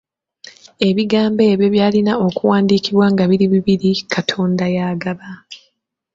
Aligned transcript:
Ebigambo 0.87 1.41
ebyo 1.53 1.67
byalina 1.75 2.13
okuwandiikibwa 2.27 3.05
nga 3.11 3.23
biri 3.29 3.45
bibiri 3.53 3.91
“Katonda 4.13 4.65
y’agaba”. 4.75 5.27